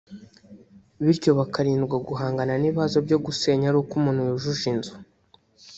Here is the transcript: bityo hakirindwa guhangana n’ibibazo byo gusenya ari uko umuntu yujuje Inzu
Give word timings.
bityo 1.03 1.31
hakirindwa 1.39 1.95
guhangana 2.07 2.53
n’ibibazo 2.57 2.97
byo 3.05 3.17
gusenya 3.25 3.65
ari 3.67 3.77
uko 3.81 3.93
umuntu 3.99 4.21
yujuje 4.27 4.65
Inzu 4.73 4.93